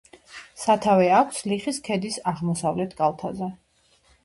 [0.61, 3.53] სათავე აქვს ლიხის ქედის აღმოსავლეთ კალთაზე.